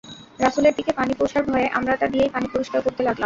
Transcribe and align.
রাসূলের 0.39 0.73
দিকে 0.75 0.91
পানি 0.93 1.13
পৌঁছার 1.13 1.43
ভয়ে 1.43 1.67
আমরা 1.69 1.93
তা 1.97 2.07
দিয়েই 2.07 2.33
পানি 2.35 2.47
পরিষ্কার 2.53 2.79
করতে 2.81 3.01
লাগলাম। 3.01 3.19